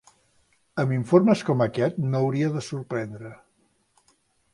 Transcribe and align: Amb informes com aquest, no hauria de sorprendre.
Amb 0.83 0.93
informes 0.95 1.43
com 1.49 1.61
aquest, 1.65 1.99
no 2.13 2.21
hauria 2.21 2.49
de 2.57 2.63
sorprendre. 2.69 3.35